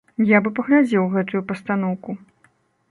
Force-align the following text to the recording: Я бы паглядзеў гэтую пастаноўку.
Я 0.29 0.39
бы 0.47 0.53
паглядзеў 0.59 1.05
гэтую 1.17 1.41
пастаноўку. 1.53 2.21